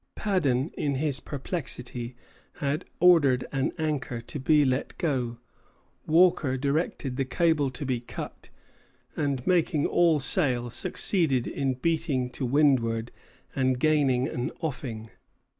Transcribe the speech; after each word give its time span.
Paddon, 0.15 0.71
in 0.75 0.95
his 0.95 1.19
perplexity, 1.19 2.15
had 2.53 2.85
ordered 2.99 3.45
an 3.51 3.71
anchor 3.77 4.19
to 4.19 4.39
be 4.39 4.65
let 4.65 4.97
go; 4.97 5.37
Walker 6.07 6.57
directed 6.57 7.17
the 7.17 7.23
cable 7.25 7.69
to 7.69 7.85
be 7.85 7.99
cut, 7.99 8.49
and, 9.15 9.45
making 9.45 9.85
all 9.85 10.19
sail, 10.19 10.71
succeeded 10.71 11.45
in 11.45 11.75
beating 11.75 12.31
to 12.31 12.47
windward 12.47 13.11
and 13.55 13.77
gaining 13.79 14.27
an 14.27 14.49
offing. 14.59 15.11